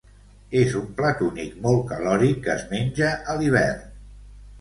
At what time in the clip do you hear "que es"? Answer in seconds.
2.47-2.65